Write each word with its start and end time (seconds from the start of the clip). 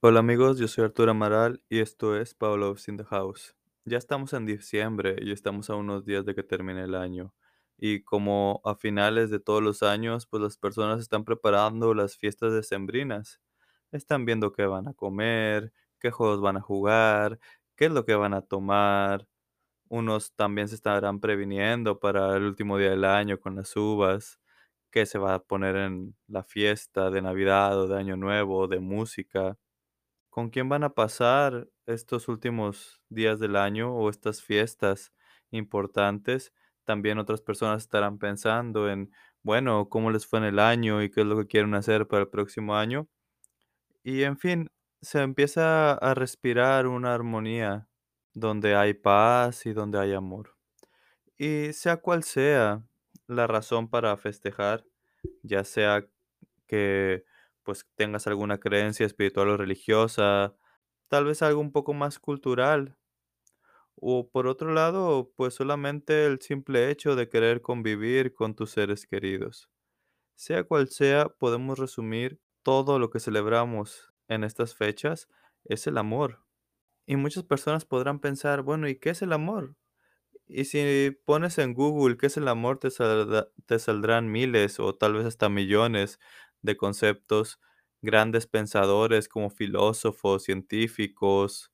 Hola 0.00 0.20
amigos, 0.20 0.58
yo 0.58 0.68
soy 0.68 0.84
Arturo 0.84 1.10
Amaral 1.10 1.62
y 1.68 1.80
esto 1.80 2.16
es 2.16 2.34
Pablo's 2.34 2.86
in 2.88 2.96
the 2.96 3.04
House. 3.04 3.56
Ya 3.84 3.98
estamos 3.98 4.32
en 4.32 4.46
diciembre 4.46 5.16
y 5.20 5.32
estamos 5.32 5.70
a 5.70 5.74
unos 5.74 6.04
días 6.04 6.24
de 6.24 6.34
que 6.34 6.42
termine 6.42 6.84
el 6.84 6.94
año. 6.94 7.34
Y 7.78 8.02
como 8.02 8.60
a 8.64 8.74
finales 8.74 9.30
de 9.30 9.40
todos 9.40 9.62
los 9.62 9.82
años, 9.82 10.26
pues 10.26 10.42
las 10.42 10.56
personas 10.56 11.00
están 11.00 11.24
preparando 11.24 11.94
las 11.94 12.16
fiestas 12.16 12.52
decembrinas. 12.52 13.40
Están 13.92 14.24
viendo 14.24 14.52
qué 14.52 14.66
van 14.66 14.88
a 14.88 14.94
comer, 14.94 15.72
qué 16.00 16.10
juegos 16.10 16.40
van 16.40 16.56
a 16.56 16.60
jugar, 16.60 17.38
qué 17.76 17.86
es 17.86 17.92
lo 17.92 18.04
que 18.04 18.14
van 18.14 18.34
a 18.34 18.42
tomar. 18.42 19.26
Unos 19.88 20.32
también 20.34 20.68
se 20.68 20.74
estarán 20.74 21.20
previniendo 21.20 22.00
para 22.00 22.36
el 22.36 22.44
último 22.44 22.78
día 22.78 22.90
del 22.90 23.04
año 23.04 23.38
con 23.38 23.56
las 23.56 23.76
uvas, 23.76 24.40
qué 24.96 25.04
se 25.04 25.18
va 25.18 25.34
a 25.34 25.42
poner 25.42 25.76
en 25.76 26.16
la 26.26 26.42
fiesta 26.42 27.10
de 27.10 27.20
Navidad 27.20 27.78
o 27.78 27.86
de 27.86 27.98
Año 27.98 28.16
Nuevo, 28.16 28.66
de 28.66 28.80
música 28.80 29.58
con 30.30 30.48
quién 30.48 30.70
van 30.70 30.84
a 30.84 30.94
pasar 30.94 31.68
estos 31.84 32.28
últimos 32.28 33.02
días 33.10 33.38
del 33.38 33.56
año 33.56 33.94
o 33.94 34.08
estas 34.08 34.40
fiestas 34.40 35.12
importantes. 35.50 36.54
También 36.84 37.18
otras 37.18 37.42
personas 37.42 37.82
estarán 37.82 38.18
pensando 38.18 38.88
en, 38.88 39.12
bueno, 39.42 39.90
cómo 39.90 40.10
les 40.10 40.26
fue 40.26 40.38
en 40.38 40.46
el 40.46 40.58
año 40.58 41.02
y 41.02 41.10
qué 41.10 41.20
es 41.20 41.26
lo 41.26 41.36
que 41.36 41.46
quieren 41.46 41.74
hacer 41.74 42.08
para 42.08 42.22
el 42.22 42.30
próximo 42.30 42.74
año. 42.74 43.06
Y 44.02 44.22
en 44.22 44.38
fin, 44.38 44.70
se 45.02 45.20
empieza 45.20 45.92
a 45.92 46.14
respirar 46.14 46.86
una 46.86 47.12
armonía 47.12 47.86
donde 48.32 48.74
hay 48.74 48.94
paz 48.94 49.66
y 49.66 49.74
donde 49.74 49.98
hay 49.98 50.14
amor. 50.14 50.56
Y 51.36 51.74
sea 51.74 51.98
cual 51.98 52.24
sea 52.24 52.82
la 53.28 53.46
razón 53.46 53.88
para 53.90 54.16
festejar, 54.16 54.84
ya 55.42 55.64
sea 55.64 56.08
que 56.68 57.24
pues 57.64 57.86
tengas 57.96 58.26
alguna 58.26 58.58
creencia 58.60 59.06
espiritual 59.06 59.50
o 59.50 59.56
religiosa, 59.56 60.56
tal 61.08 61.26
vez 61.26 61.42
algo 61.42 61.60
un 61.60 61.72
poco 61.72 61.94
más 61.94 62.18
cultural, 62.18 62.96
o 63.94 64.28
por 64.30 64.46
otro 64.46 64.72
lado, 64.72 65.32
pues 65.36 65.54
solamente 65.54 66.26
el 66.26 66.40
simple 66.40 66.90
hecho 66.90 67.16
de 67.16 67.28
querer 67.28 67.62
convivir 67.62 68.34
con 68.34 68.54
tus 68.54 68.70
seres 68.70 69.06
queridos. 69.06 69.70
Sea 70.36 70.64
cual 70.64 70.88
sea, 70.88 71.28
podemos 71.30 71.78
resumir 71.78 72.40
todo 72.62 72.98
lo 72.98 73.10
que 73.10 73.20
celebramos 73.20 74.12
en 74.28 74.44
estas 74.44 74.74
fechas 74.74 75.28
es 75.64 75.86
el 75.86 75.98
amor. 75.98 76.44
Y 77.06 77.16
muchas 77.16 77.44
personas 77.44 77.84
podrán 77.84 78.20
pensar, 78.20 78.62
bueno, 78.62 78.88
¿y 78.88 78.96
qué 78.98 79.10
es 79.10 79.22
el 79.22 79.32
amor? 79.32 79.76
Y 80.48 80.64
si 80.66 81.10
pones 81.24 81.58
en 81.58 81.74
Google 81.74 82.16
qué 82.16 82.26
es 82.26 82.36
el 82.36 82.48
amor, 82.48 82.78
te 82.78 82.88
saldrá- 82.90 83.48
te 83.66 83.78
saldrán 83.78 84.30
miles 84.30 84.78
o 84.80 84.94
tal 84.94 85.14
vez 85.14 85.26
hasta 85.26 85.48
millones 85.48 86.20
de 86.62 86.76
conceptos. 86.76 87.60
Grandes 88.02 88.46
pensadores 88.46 89.28
como 89.28 89.50
filósofos, 89.50 90.44
científicos, 90.44 91.72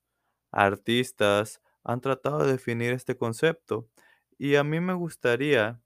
artistas 0.51 1.61
han 1.83 2.01
tratado 2.01 2.45
de 2.45 2.53
definir 2.53 2.93
este 2.93 3.17
concepto. 3.17 3.89
Y 4.39 4.55
a 4.55 4.63
mí 4.63 4.79
me 4.79 4.93
gustaría 4.93 5.81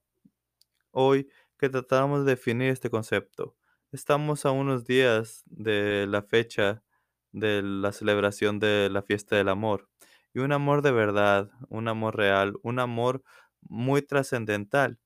hoy 0.92 1.30
que 1.58 1.70
tratáramos 1.70 2.26
de 2.26 2.32
definir 2.32 2.70
este 2.72 2.90
concepto. 2.90 3.56
Estamos 3.92 4.46
a 4.46 4.52
unos 4.52 4.86
días 4.86 5.44
de 5.46 6.08
la 6.08 6.22
fecha 6.24 6.84
de 7.32 7.62
la 7.64 7.92
celebración 7.94 8.60
de 8.60 8.90
la 8.90 9.02
fiesta 9.02 9.36
del 9.38 9.50
amor. 9.50 9.90
Y 10.38 10.40
un 10.40 10.52
amor 10.52 10.84
de 10.84 10.92
verdad, 10.92 11.50
un 11.68 11.88
amor 11.88 12.16
real, 12.16 12.54
un 12.62 12.78
amor 12.78 13.24
muy 13.62 14.04
trascendental. 14.04 15.00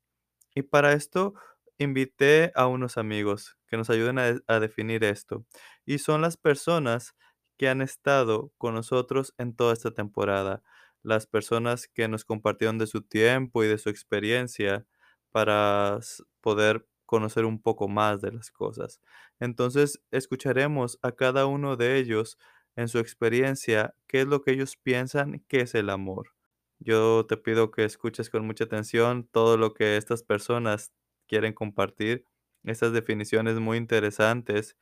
Y 0.53 0.63
para 0.63 0.91
esto 0.91 1.35
invité 1.77 2.51
a 2.53 2.67
unos 2.67 2.97
amigos 2.97 3.57
que 3.67 3.77
nos 3.77 3.89
ayuden 3.89 4.19
a, 4.19 4.35
a 4.47 4.59
definir 4.59 5.05
esto. 5.05 5.45
Y 5.85 5.99
son 5.99 6.21
las 6.21 6.35
personas 6.35 7.15
que 7.57 7.69
han 7.69 7.81
estado 7.81 8.51
con 8.57 8.73
nosotros 8.73 9.33
en 9.37 9.55
toda 9.55 9.71
esta 9.71 9.91
temporada. 9.91 10.63
Las 11.01 11.27
personas 11.27 11.87
que 11.87 12.09
nos 12.09 12.25
compartieron 12.25 12.77
de 12.77 12.87
su 12.87 13.01
tiempo 13.01 13.63
y 13.63 13.69
de 13.69 13.77
su 13.77 13.87
experiencia 13.87 14.85
para 15.31 15.99
poder 16.41 16.85
conocer 17.05 17.45
un 17.45 17.61
poco 17.61 17.87
más 17.87 18.19
de 18.19 18.33
las 18.33 18.51
cosas. 18.51 18.99
Entonces, 19.39 20.03
escucharemos 20.11 20.99
a 21.01 21.13
cada 21.13 21.45
uno 21.45 21.77
de 21.77 21.99
ellos 21.99 22.37
en 22.81 22.89
su 22.89 22.99
experiencia 22.99 23.95
qué 24.07 24.21
es 24.21 24.27
lo 24.27 24.41
que 24.41 24.51
ellos 24.51 24.77
piensan 24.77 25.43
que 25.47 25.61
es 25.61 25.75
el 25.75 25.89
amor. 25.89 26.33
Yo 26.79 27.25
te 27.27 27.37
pido 27.37 27.71
que 27.71 27.85
escuches 27.85 28.29
con 28.29 28.45
mucha 28.45 28.65
atención 28.65 29.27
todo 29.31 29.57
lo 29.57 29.73
que 29.73 29.97
estas 29.97 30.23
personas 30.23 30.91
quieren 31.27 31.53
compartir, 31.53 32.25
estas 32.63 32.93
definiciones 32.93 33.59
muy 33.59 33.77
interesantes 33.77 34.77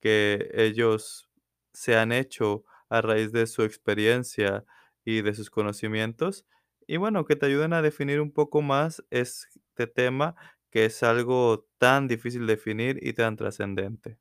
que 0.00 0.50
ellos 0.54 1.30
se 1.72 1.96
han 1.96 2.12
hecho 2.12 2.64
a 2.88 3.00
raíz 3.02 3.32
de 3.32 3.46
su 3.46 3.62
experiencia 3.62 4.64
y 5.04 5.22
de 5.22 5.34
sus 5.34 5.50
conocimientos. 5.50 6.46
Y 6.86 6.96
bueno, 6.98 7.24
que 7.24 7.36
te 7.36 7.46
ayuden 7.46 7.72
a 7.72 7.82
definir 7.82 8.20
un 8.20 8.32
poco 8.32 8.62
más 8.62 9.04
este 9.10 9.86
tema 9.86 10.36
que 10.70 10.86
es 10.86 11.02
algo 11.02 11.66
tan 11.78 12.08
difícil 12.08 12.46
de 12.46 12.54
definir 12.56 12.98
y 13.02 13.12
tan 13.14 13.36
trascendente. 13.36 14.18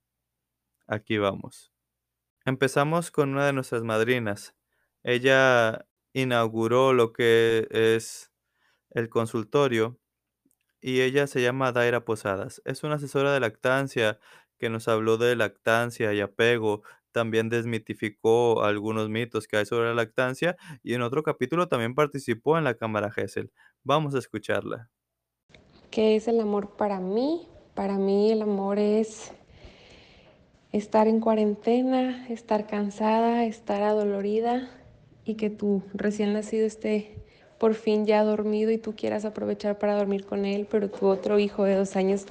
Aquí 0.88 1.18
vamos. 1.18 1.72
Empezamos 2.46 3.12
con 3.12 3.30
una 3.34 3.46
de 3.46 3.54
nuestras 3.54 3.84
madrinas. 3.84 4.56
Ella 5.04 5.88
inauguró 6.14 6.94
lo 6.94 7.14
que 7.14 7.68
es 7.72 8.32
el 8.92 9.10
consultorio 9.10 10.00
y 10.82 11.02
ella 11.02 11.28
se 11.28 11.42
llama 11.42 11.72
Daira 11.72 12.06
Posadas. 12.06 12.62
Es 12.66 12.84
una 12.84 12.96
asesora 12.96 13.34
de 13.34 13.40
lactancia 13.40 14.20
que 14.60 14.70
nos 14.70 14.88
habló 14.88 15.18
de 15.18 15.36
lactancia 15.36 16.14
y 16.14 16.22
apego. 16.22 16.84
También 17.12 17.50
desmitificó 17.50 18.64
algunos 18.64 19.10
mitos 19.10 19.48
que 19.48 19.58
hay 19.58 19.66
sobre 19.66 19.90
la 19.90 19.96
lactancia 19.96 20.58
y 20.84 20.94
en 20.96 21.02
otro 21.04 21.24
capítulo 21.24 21.68
también 21.68 21.96
participó 21.96 22.58
en 22.58 22.64
la 22.66 22.76
Cámara 22.76 23.12
GESEL. 23.12 23.52
Vamos 23.84 24.16
a 24.16 24.20
escucharla. 24.20 24.90
¿Qué 25.90 26.16
es 26.16 26.28
el 26.28 26.40
amor 26.40 26.76
para 26.78 27.00
mí? 27.00 27.48
Para 27.76 27.98
mí 27.98 28.32
el 28.32 28.42
amor 28.42 28.80
es 28.80 29.34
estar 30.72 31.08
en 31.08 31.20
cuarentena, 31.20 32.28
estar 32.30 32.68
cansada, 32.68 33.46
estar 33.46 33.84
adolorida 33.84 34.70
y 35.26 35.36
que 35.36 35.50
tu 35.50 35.84
recién 35.94 36.34
nacido 36.34 36.66
esté 36.66 37.16
por 37.58 37.76
fin 37.76 38.06
ya 38.06 38.24
dormido 38.24 38.72
y 38.72 38.78
tú 38.78 38.96
quieras 38.96 39.26
aprovechar 39.26 39.78
para 39.78 39.96
dormir 39.96 40.26
con 40.26 40.46
él, 40.46 40.68
pero 40.70 40.90
tu 40.90 41.08
otro 41.08 41.38
hijo 41.38 41.64
de 41.64 41.76
dos 41.76 41.96
años 41.96 42.26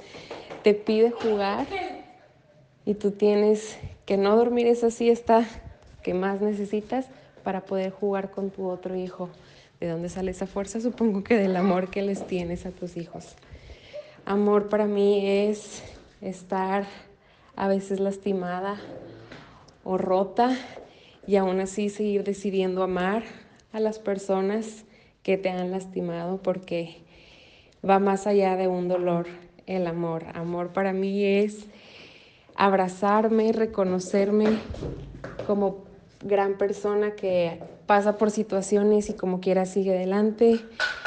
te 0.63 0.73
pide 0.73 1.11
jugar 1.11 1.67
y 2.85 2.95
tú 2.95 3.11
tienes 3.11 3.77
que 4.05 4.17
no 4.17 4.35
dormir 4.35 4.67
esa 4.67 4.91
siesta 4.91 5.47
que 6.03 6.13
más 6.13 6.41
necesitas 6.41 7.05
para 7.43 7.61
poder 7.61 7.91
jugar 7.91 8.31
con 8.31 8.49
tu 8.49 8.67
otro 8.67 8.95
hijo. 8.95 9.29
¿De 9.79 9.87
dónde 9.87 10.09
sale 10.09 10.31
esa 10.31 10.47
fuerza? 10.47 10.81
Supongo 10.81 11.23
que 11.23 11.37
del 11.37 11.55
amor 11.55 11.89
que 11.89 12.01
les 12.01 12.27
tienes 12.27 12.65
a 12.65 12.71
tus 12.71 12.97
hijos. 12.97 13.35
Amor 14.25 14.69
para 14.69 14.85
mí 14.85 15.25
es 15.25 15.81
estar 16.21 16.85
a 17.55 17.67
veces 17.67 17.99
lastimada 17.99 18.79
o 19.83 19.97
rota 19.97 20.55
y 21.27 21.35
aún 21.35 21.59
así 21.59 21.89
seguir 21.89 22.23
decidiendo 22.23 22.83
amar 22.83 23.23
a 23.73 23.79
las 23.79 23.99
personas 23.99 24.85
que 25.23 25.37
te 25.37 25.49
han 25.49 25.71
lastimado 25.71 26.37
porque 26.41 26.97
va 27.87 27.99
más 27.99 28.27
allá 28.27 28.55
de 28.55 28.67
un 28.67 28.87
dolor 28.87 29.27
el 29.67 29.87
amor. 29.87 30.25
Amor 30.33 30.73
para 30.73 30.93
mí 30.93 31.23
es 31.23 31.65
abrazarme, 32.55 33.51
reconocerme 33.51 34.45
como 35.47 35.85
gran 36.23 36.57
persona 36.57 37.11
que 37.15 37.59
pasa 37.85 38.17
por 38.17 38.31
situaciones 38.31 39.09
y 39.09 39.13
como 39.13 39.39
quiera 39.39 39.65
sigue 39.65 39.95
adelante. 39.95 40.59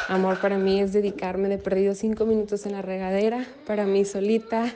Amor 0.09 0.41
para 0.41 0.59
mí 0.59 0.81
es 0.81 0.93
dedicarme 0.93 1.49
de 1.49 1.59
perdido 1.59 1.95
cinco 1.95 2.27
minutos 2.27 2.67
en 2.67 2.73
la 2.73 2.83
regadera, 2.83 3.47
para 3.67 3.87
mí 3.87 4.05
solita, 4.05 4.73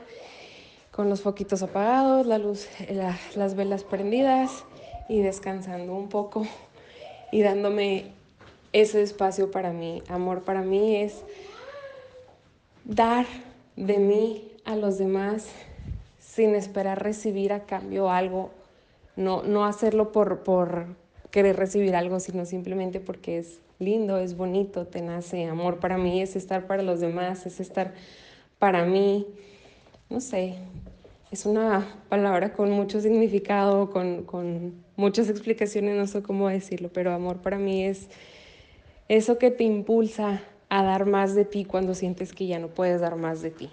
con 0.99 1.09
los 1.09 1.21
foquitos 1.21 1.63
apagados, 1.63 2.27
la 2.27 2.39
luz, 2.39 2.67
la, 2.91 3.17
las 3.37 3.55
velas 3.55 3.85
prendidas 3.85 4.65
y 5.09 5.21
descansando 5.21 5.95
un 5.95 6.09
poco 6.09 6.45
y 7.31 7.41
dándome 7.43 8.07
ese 8.73 9.03
espacio 9.03 9.53
para 9.53 9.71
mí. 9.73 10.03
Amor 10.09 10.43
para 10.43 10.63
mí 10.63 10.97
es 10.97 11.23
dar 12.85 13.27
de 13.77 13.99
mí 13.99 14.51
a 14.65 14.75
los 14.75 14.99
demás 14.99 15.47
sin 16.19 16.57
esperar 16.57 17.01
recibir 17.01 17.53
a 17.53 17.61
cambio 17.61 18.11
algo, 18.11 18.51
no, 19.15 19.45
no 19.45 19.67
hacerlo 19.67 20.11
por, 20.11 20.41
por 20.41 20.87
querer 21.31 21.55
recibir 21.55 21.95
algo, 21.95 22.19
sino 22.19 22.45
simplemente 22.45 22.99
porque 22.99 23.39
es 23.39 23.61
lindo, 23.79 24.19
es 24.19 24.37
bonito, 24.37 24.85
te 24.85 25.01
nace. 25.01 25.45
Amor 25.45 25.79
para 25.79 25.97
mí, 25.97 26.21
es 26.21 26.35
estar 26.35 26.67
para 26.67 26.83
los 26.83 26.99
demás, 26.99 27.47
es 27.47 27.61
estar 27.61 27.95
para 28.59 28.85
mí, 28.85 29.29
no 30.11 30.21
sé, 30.21 30.57
es 31.31 31.47
una 31.47 31.87
palabra 32.09 32.53
con 32.53 32.71
mucho 32.71 33.01
significado, 33.01 33.91
con, 33.91 34.25
con 34.25 34.85
muchas 34.97 35.29
explicaciones, 35.29 35.97
no 35.97 36.07
sé 36.07 36.23
cómo 36.23 36.49
decirlo, 36.49 36.91
pero 36.93 37.13
amor 37.13 37.43
para 37.43 37.59
mí 37.59 37.85
es 37.85 38.09
eso 39.09 39.39
que 39.39 39.51
te 39.51 39.65
impulsa 39.65 40.43
a 40.71 40.83
dar 40.83 41.07
más 41.07 41.35
de 41.35 41.45
ti 41.45 41.65
cuando 41.65 41.95
sientes 41.95 42.33
que 42.33 42.47
ya 42.47 42.59
no 42.59 42.69
puedes 42.69 43.01
dar 43.01 43.17
más 43.17 43.43
de 43.43 43.51
ti. 43.51 43.71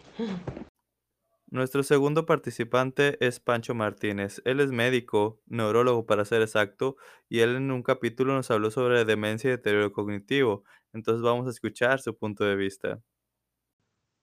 Nuestro 1.48 1.84
segundo 1.84 2.26
participante 2.26 3.18
es 3.26 3.40
Pancho 3.40 3.74
Martínez. 3.76 4.42
Él 4.46 4.60
es 4.60 4.72
médico, 4.72 5.40
neurólogo 5.46 6.06
para 6.06 6.26
ser 6.26 6.42
exacto, 6.42 6.98
y 7.30 7.40
él 7.40 7.56
en 7.56 7.72
un 7.72 7.84
capítulo 7.84 8.34
nos 8.34 8.52
habló 8.52 8.72
sobre 8.72 9.06
demencia 9.06 9.48
y 9.48 9.52
deterioro 9.52 9.94
cognitivo. 9.94 10.64
Entonces 10.92 11.22
vamos 11.22 11.48
a 11.48 11.52
escuchar 11.52 12.02
su 12.02 12.18
punto 12.18 12.44
de 12.44 12.56
vista. 12.56 13.00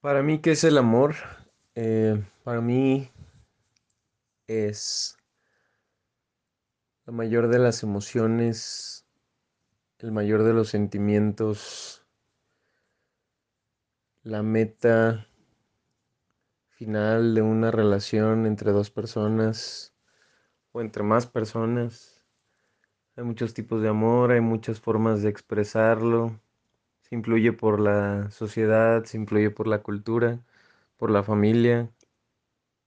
Para 0.01 0.23
mí, 0.23 0.41
¿qué 0.41 0.51
es 0.51 0.65
el 0.65 0.77
amor? 0.77 1.15
Eh, 1.75 2.23
para 2.45 2.61
mí 2.61 3.11
es 4.47 5.17
la 7.07 7.15
mayor 7.15 7.49
de 7.49 7.59
las 7.59 7.83
emociones, 7.83 9.07
el 9.99 10.13
mayor 10.13 10.43
de 10.43 10.53
los 10.53 10.69
sentimientos, 10.69 12.07
la 14.23 14.43
meta 14.43 15.27
final 16.69 17.35
de 17.35 17.41
una 17.41 17.71
relación 17.71 18.45
entre 18.45 18.73
dos 18.73 18.91
personas 18.91 19.95
o 20.73 20.83
entre 20.83 21.03
más 21.03 21.27
personas. 21.27 22.23
Hay 23.17 23.25
muchos 23.25 23.55
tipos 23.55 23.81
de 23.81 23.89
amor, 23.89 24.33
hay 24.33 24.43
muchas 24.43 24.79
formas 24.79 25.23
de 25.23 25.31
expresarlo. 25.31 26.39
Se 27.01 27.15
influye 27.15 27.53
por 27.53 27.81
la 27.81 28.31
sociedad, 28.31 29.05
se 29.05 29.17
influye 29.17 29.51
por 29.51 29.69
la 29.69 29.83
cultura, 29.83 30.41
por 31.03 31.11
la 31.11 31.25
familia, 31.25 31.91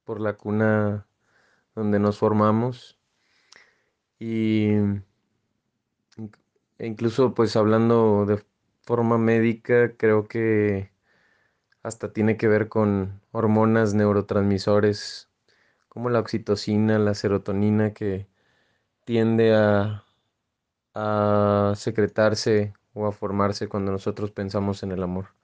por 0.05 0.21
la 0.21 0.37
cuna 0.37 1.05
donde 1.75 1.99
nos 1.99 2.17
formamos. 2.17 2.97
Y 4.17 4.69
incluso 6.79 7.33
pues 7.33 7.57
hablando 7.57 8.25
de 8.25 8.41
forma 8.83 9.17
médica, 9.17 9.97
creo 9.97 10.29
que 10.29 10.91
hasta 11.83 12.13
tiene 12.13 12.37
que 12.37 12.47
ver 12.47 12.69
con 12.69 13.19
hormonas, 13.33 13.93
neurotransmisores, 13.95 15.29
como 15.89 16.09
la 16.09 16.19
oxitocina, 16.19 16.97
la 16.99 17.15
serotonina, 17.15 17.93
que 17.93 18.29
tiende 19.03 19.53
a, 19.53 20.05
a 20.93 21.73
secretarse 21.75 22.71
o 22.93 23.07
a 23.07 23.11
formarse 23.11 23.67
cuando 23.67 23.91
nosotros 23.91 24.31
pensamos 24.31 24.83
en 24.83 24.93
el 24.93 25.03
amor. 25.03 25.35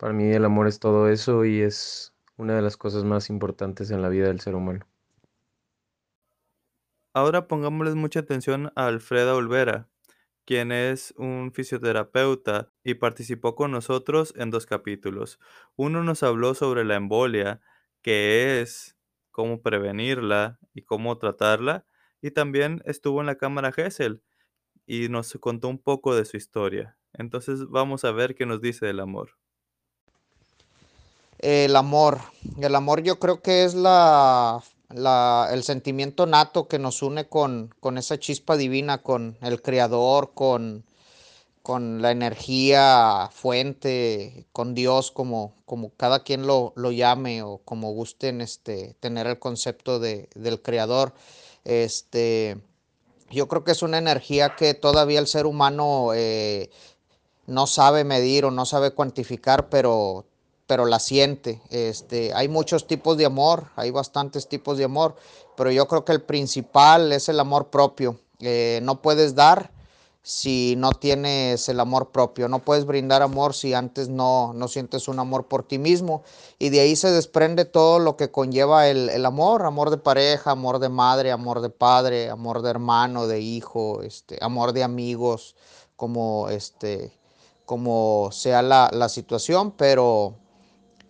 Para 0.00 0.14
mí 0.14 0.32
el 0.32 0.46
amor 0.46 0.66
es 0.66 0.80
todo 0.80 1.10
eso 1.10 1.44
y 1.44 1.60
es 1.60 2.14
una 2.38 2.56
de 2.56 2.62
las 2.62 2.78
cosas 2.78 3.04
más 3.04 3.28
importantes 3.28 3.90
en 3.90 4.00
la 4.00 4.08
vida 4.08 4.28
del 4.28 4.40
ser 4.40 4.54
humano. 4.54 4.86
Ahora 7.12 7.46
pongámosles 7.46 7.96
mucha 7.96 8.20
atención 8.20 8.72
a 8.76 8.86
Alfreda 8.86 9.34
Olvera, 9.34 9.90
quien 10.46 10.72
es 10.72 11.12
un 11.18 11.52
fisioterapeuta 11.52 12.72
y 12.82 12.94
participó 12.94 13.54
con 13.54 13.72
nosotros 13.72 14.32
en 14.38 14.50
dos 14.50 14.64
capítulos. 14.64 15.38
Uno 15.76 16.02
nos 16.02 16.22
habló 16.22 16.54
sobre 16.54 16.86
la 16.86 16.96
embolia, 16.96 17.60
qué 18.00 18.62
es, 18.62 18.96
cómo 19.30 19.60
prevenirla 19.60 20.58
y 20.72 20.80
cómo 20.80 21.18
tratarla, 21.18 21.84
y 22.22 22.30
también 22.30 22.80
estuvo 22.86 23.20
en 23.20 23.26
la 23.26 23.36
cámara 23.36 23.70
GESEL 23.70 24.22
y 24.86 25.10
nos 25.10 25.30
contó 25.34 25.68
un 25.68 25.78
poco 25.78 26.14
de 26.14 26.24
su 26.24 26.38
historia. 26.38 26.96
Entonces 27.12 27.66
vamos 27.68 28.06
a 28.06 28.12
ver 28.12 28.34
qué 28.34 28.46
nos 28.46 28.62
dice 28.62 28.86
del 28.86 29.00
amor. 29.00 29.36
El 31.40 31.74
amor. 31.74 32.20
El 32.60 32.74
amor 32.74 33.02
yo 33.02 33.18
creo 33.18 33.40
que 33.40 33.64
es 33.64 33.74
la, 33.74 34.62
el 34.90 35.62
sentimiento 35.62 36.26
nato 36.26 36.68
que 36.68 36.78
nos 36.78 37.02
une 37.02 37.28
con, 37.28 37.74
con, 37.80 37.96
esa 37.96 38.18
chispa 38.18 38.58
divina, 38.58 39.02
con 39.02 39.38
el 39.40 39.62
Creador, 39.62 40.32
con, 40.34 40.84
con 41.62 42.02
la 42.02 42.10
energía 42.10 43.30
fuente, 43.32 44.44
con 44.52 44.74
Dios, 44.74 45.10
como, 45.10 45.54
como 45.64 45.90
cada 45.96 46.24
quien 46.24 46.46
lo, 46.46 46.74
lo, 46.76 46.92
llame 46.92 47.42
o 47.42 47.58
como 47.64 47.92
gusten 47.92 48.42
este, 48.42 48.94
tener 49.00 49.26
el 49.26 49.38
concepto 49.38 49.98
de, 49.98 50.28
del 50.34 50.60
Creador. 50.60 51.14
Este, 51.64 52.58
yo 53.30 53.48
creo 53.48 53.64
que 53.64 53.72
es 53.72 53.82
una 53.82 53.96
energía 53.96 54.56
que 54.56 54.74
todavía 54.74 55.20
el 55.20 55.26
ser 55.26 55.46
humano 55.46 56.10
eh, 56.14 56.70
no 57.46 57.66
sabe 57.66 58.04
medir 58.04 58.44
o 58.44 58.50
no 58.50 58.66
sabe 58.66 58.90
cuantificar, 58.90 59.70
pero 59.70 60.26
pero 60.70 60.86
la 60.86 61.00
siente. 61.00 61.60
Este, 61.70 62.32
hay 62.32 62.46
muchos 62.46 62.86
tipos 62.86 63.16
de 63.16 63.26
amor, 63.26 63.64
hay 63.74 63.90
bastantes 63.90 64.46
tipos 64.46 64.78
de 64.78 64.84
amor, 64.84 65.16
pero 65.56 65.72
yo 65.72 65.88
creo 65.88 66.04
que 66.04 66.12
el 66.12 66.22
principal 66.22 67.10
es 67.10 67.28
el 67.28 67.40
amor 67.40 67.70
propio. 67.70 68.20
Eh, 68.38 68.78
no 68.84 69.02
puedes 69.02 69.34
dar 69.34 69.72
si 70.22 70.76
no 70.78 70.92
tienes 70.92 71.68
el 71.68 71.80
amor 71.80 72.12
propio, 72.12 72.46
no 72.46 72.60
puedes 72.60 72.86
brindar 72.86 73.20
amor 73.20 73.52
si 73.52 73.74
antes 73.74 74.08
no, 74.08 74.52
no 74.54 74.68
sientes 74.68 75.08
un 75.08 75.18
amor 75.18 75.48
por 75.48 75.64
ti 75.64 75.80
mismo. 75.80 76.22
Y 76.60 76.68
de 76.68 76.78
ahí 76.78 76.94
se 76.94 77.10
desprende 77.10 77.64
todo 77.64 77.98
lo 77.98 78.16
que 78.16 78.30
conlleva 78.30 78.86
el, 78.86 79.08
el 79.08 79.26
amor, 79.26 79.66
amor 79.66 79.90
de 79.90 79.98
pareja, 79.98 80.52
amor 80.52 80.78
de 80.78 80.88
madre, 80.88 81.32
amor 81.32 81.62
de 81.62 81.70
padre, 81.70 82.30
amor 82.30 82.62
de 82.62 82.70
hermano, 82.70 83.26
de 83.26 83.40
hijo, 83.40 84.02
este, 84.02 84.38
amor 84.40 84.72
de 84.72 84.84
amigos, 84.84 85.56
como, 85.96 86.48
este, 86.48 87.18
como 87.64 88.28
sea 88.30 88.62
la, 88.62 88.88
la 88.92 89.08
situación, 89.08 89.72
pero 89.72 90.36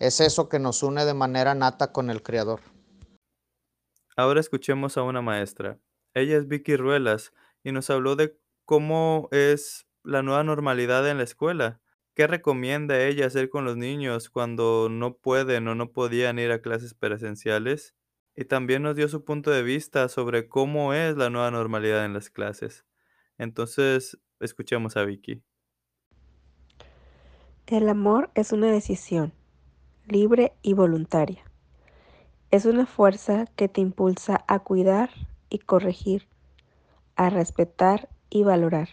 es 0.00 0.20
eso 0.20 0.48
que 0.48 0.58
nos 0.58 0.82
une 0.82 1.04
de 1.04 1.12
manera 1.12 1.54
nata 1.54 1.92
con 1.92 2.10
el 2.10 2.22
Creador. 2.22 2.60
Ahora 4.16 4.40
escuchemos 4.40 4.96
a 4.96 5.02
una 5.02 5.20
maestra. 5.20 5.78
Ella 6.14 6.38
es 6.38 6.48
Vicky 6.48 6.76
Ruelas 6.76 7.32
y 7.62 7.70
nos 7.72 7.90
habló 7.90 8.16
de 8.16 8.36
cómo 8.64 9.28
es 9.30 9.86
la 10.02 10.22
nueva 10.22 10.42
normalidad 10.42 11.08
en 11.08 11.18
la 11.18 11.24
escuela. 11.24 11.80
¿Qué 12.14 12.26
recomienda 12.26 12.98
ella 12.98 13.26
hacer 13.26 13.50
con 13.50 13.66
los 13.66 13.76
niños 13.76 14.30
cuando 14.30 14.88
no 14.90 15.16
pueden 15.16 15.68
o 15.68 15.74
no 15.74 15.92
podían 15.92 16.38
ir 16.38 16.50
a 16.50 16.62
clases 16.62 16.94
presenciales? 16.94 17.94
Y 18.34 18.46
también 18.46 18.82
nos 18.82 18.96
dio 18.96 19.06
su 19.06 19.24
punto 19.24 19.50
de 19.50 19.62
vista 19.62 20.08
sobre 20.08 20.48
cómo 20.48 20.94
es 20.94 21.16
la 21.16 21.28
nueva 21.28 21.50
normalidad 21.50 22.06
en 22.06 22.14
las 22.14 22.30
clases. 22.30 22.86
Entonces, 23.36 24.18
escuchemos 24.40 24.96
a 24.96 25.04
Vicky. 25.04 25.42
El 27.66 27.88
amor 27.88 28.30
es 28.34 28.52
una 28.52 28.72
decisión 28.72 29.34
libre 30.06 30.52
y 30.62 30.74
voluntaria. 30.74 31.44
Es 32.50 32.64
una 32.64 32.86
fuerza 32.86 33.46
que 33.56 33.68
te 33.68 33.80
impulsa 33.80 34.44
a 34.48 34.58
cuidar 34.60 35.10
y 35.48 35.58
corregir, 35.58 36.28
a 37.16 37.30
respetar 37.30 38.08
y 38.28 38.42
valorar. 38.42 38.88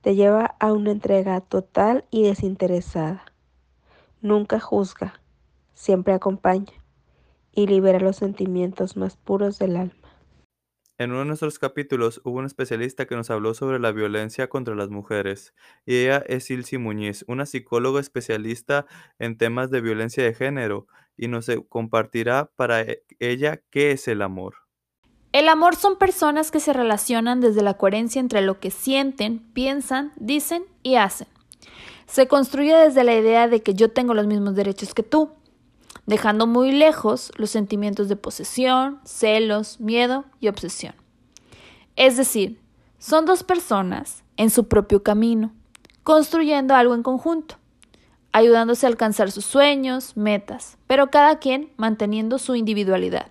Te 0.00 0.14
lleva 0.14 0.54
a 0.60 0.72
una 0.72 0.92
entrega 0.92 1.40
total 1.40 2.04
y 2.10 2.22
desinteresada. 2.22 3.24
Nunca 4.20 4.60
juzga, 4.60 5.20
siempre 5.74 6.12
acompaña 6.12 6.72
y 7.52 7.66
libera 7.66 7.98
los 7.98 8.16
sentimientos 8.16 8.96
más 8.96 9.16
puros 9.16 9.58
del 9.58 9.76
alma. 9.76 10.05
En 10.98 11.10
uno 11.10 11.20
de 11.20 11.26
nuestros 11.26 11.58
capítulos 11.58 12.22
hubo 12.24 12.38
un 12.38 12.46
especialista 12.46 13.04
que 13.04 13.16
nos 13.16 13.28
habló 13.28 13.52
sobre 13.52 13.78
la 13.78 13.92
violencia 13.92 14.48
contra 14.48 14.74
las 14.74 14.88
mujeres, 14.88 15.52
y 15.84 15.96
ella 15.96 16.24
es 16.26 16.50
Ilsi 16.50 16.78
Muñiz, 16.78 17.22
una 17.28 17.44
psicóloga 17.44 18.00
especialista 18.00 18.86
en 19.18 19.36
temas 19.36 19.70
de 19.70 19.82
violencia 19.82 20.24
de 20.24 20.32
género, 20.32 20.86
y 21.14 21.28
nos 21.28 21.50
compartirá 21.68 22.50
para 22.56 22.80
e, 22.80 23.02
ella 23.18 23.60
qué 23.68 23.90
es 23.90 24.08
el 24.08 24.22
amor. 24.22 24.54
El 25.32 25.50
amor 25.50 25.76
son 25.76 25.98
personas 25.98 26.50
que 26.50 26.60
se 26.60 26.72
relacionan 26.72 27.42
desde 27.42 27.62
la 27.62 27.74
coherencia 27.74 28.20
entre 28.20 28.40
lo 28.40 28.58
que 28.58 28.70
sienten, 28.70 29.40
piensan, 29.52 30.12
dicen 30.16 30.64
y 30.82 30.94
hacen. 30.94 31.28
Se 32.06 32.26
construye 32.26 32.74
desde 32.74 33.04
la 33.04 33.14
idea 33.14 33.48
de 33.48 33.60
que 33.60 33.74
yo 33.74 33.90
tengo 33.90 34.14
los 34.14 34.26
mismos 34.26 34.54
derechos 34.54 34.94
que 34.94 35.02
tú, 35.02 35.32
dejando 36.06 36.46
muy 36.46 36.72
lejos 36.72 37.32
los 37.36 37.50
sentimientos 37.50 38.08
de 38.08 38.16
posesión, 38.16 39.00
celos, 39.04 39.80
miedo 39.80 40.24
y 40.40 40.48
obsesión. 40.48 40.94
Es 41.96 42.16
decir, 42.16 42.60
son 42.98 43.26
dos 43.26 43.42
personas 43.42 44.22
en 44.36 44.50
su 44.50 44.68
propio 44.68 45.02
camino, 45.02 45.52
construyendo 46.02 46.74
algo 46.74 46.94
en 46.94 47.02
conjunto, 47.02 47.56
ayudándose 48.32 48.86
a 48.86 48.88
alcanzar 48.88 49.30
sus 49.30 49.44
sueños, 49.44 50.16
metas, 50.16 50.76
pero 50.86 51.10
cada 51.10 51.38
quien 51.38 51.72
manteniendo 51.76 52.38
su 52.38 52.54
individualidad. 52.54 53.28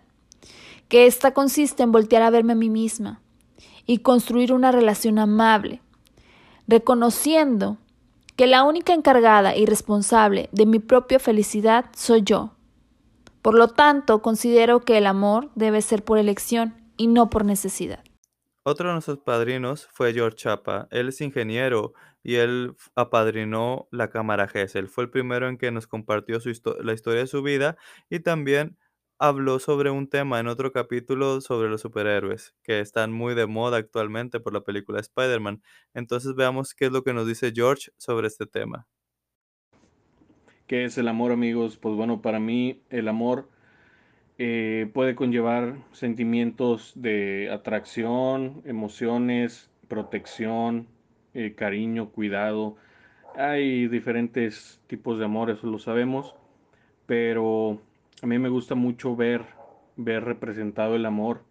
Que 0.90 1.06
esta 1.06 1.32
consiste 1.32 1.84
en 1.84 1.92
voltear 1.92 2.22
a 2.22 2.30
verme 2.30 2.54
a 2.54 2.56
mí 2.56 2.70
misma 2.70 3.22
y 3.86 4.00
construir 4.00 4.52
una 4.52 4.72
relación 4.72 5.20
amable, 5.20 5.82
reconociendo 6.68 7.78
que 8.36 8.48
la 8.48 8.64
única 8.64 8.94
encargada 8.94 9.56
y 9.56 9.66
responsable 9.66 10.50
de 10.52 10.66
mi 10.66 10.80
propia 10.80 11.20
felicidad 11.20 11.86
soy 11.96 12.24
yo, 12.24 12.55
por 13.46 13.54
lo 13.54 13.68
tanto, 13.68 14.24
considero 14.24 14.82
que 14.82 14.98
el 14.98 15.06
amor 15.06 15.52
debe 15.54 15.84
ser 15.84 16.04
por 16.04 16.18
elección 16.18 16.74
y 16.98 17.06
no 17.06 17.30
por 17.30 17.46
necesidad. 17.46 18.04
Otro 18.64 18.88
de 18.88 18.94
nuestros 18.94 19.20
padrinos 19.20 19.88
fue 19.94 20.14
George 20.14 20.36
Chapa. 20.36 20.88
Él 20.90 21.10
es 21.10 21.22
ingeniero 21.22 21.94
y 22.24 22.38
él 22.38 22.76
apadrinó 22.96 23.88
la 23.92 24.10
cámara 24.10 24.48
Gesell. 24.48 24.88
Fue 24.88 25.04
el 25.04 25.12
primero 25.12 25.48
en 25.48 25.60
que 25.60 25.70
nos 25.70 25.86
compartió 25.86 26.40
la 26.82 26.94
historia 26.94 27.20
de 27.20 27.28
su 27.28 27.44
vida 27.44 27.78
y 28.10 28.22
también 28.22 28.80
habló 29.20 29.60
sobre 29.60 29.92
un 29.92 30.10
tema 30.10 30.40
en 30.40 30.48
otro 30.48 30.72
capítulo 30.72 31.40
sobre 31.40 31.70
los 31.70 31.82
superhéroes, 31.82 32.56
que 32.64 32.80
están 32.80 33.12
muy 33.12 33.36
de 33.36 33.46
moda 33.46 33.78
actualmente 33.78 34.40
por 34.40 34.54
la 34.54 34.62
película 34.62 35.00
Spider-Man. 35.00 35.62
Entonces 35.94 36.34
veamos 36.34 36.74
qué 36.74 36.86
es 36.86 36.92
lo 36.92 37.04
que 37.04 37.14
nos 37.14 37.28
dice 37.28 37.52
George 37.56 37.92
sobre 37.98 38.26
este 38.26 38.48
tema. 38.48 38.88
¿Qué 40.68 40.84
es 40.86 40.98
el 40.98 41.08
amor, 41.08 41.32
amigos? 41.32 41.78
Pues 41.78 41.96
bueno, 41.96 42.24
para 42.24 42.40
mí 42.40 42.80
el 42.90 43.08
amor 43.08 43.48
eh, 44.40 44.90
puede 44.96 45.14
conllevar 45.14 45.76
sentimientos 45.92 46.94
de 46.96 47.52
atracción, 47.52 48.64
emociones, 48.66 49.70
protección, 49.88 50.88
eh, 51.36 51.54
cariño, 51.56 52.10
cuidado. 52.10 52.78
Hay 53.36 53.88
diferentes 53.90 54.82
tipos 54.88 55.20
de 55.20 55.26
amor, 55.26 55.52
eso 55.52 55.68
lo 55.68 55.78
sabemos, 55.78 56.34
pero 57.06 57.80
a 58.24 58.26
mí 58.26 58.40
me 58.40 58.50
gusta 58.50 58.74
mucho 58.74 59.16
ver, 59.16 59.44
ver 59.98 60.24
representado 60.24 60.96
el 60.96 61.06
amor, 61.06 61.44